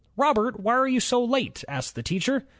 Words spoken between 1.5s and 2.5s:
asked the teacher.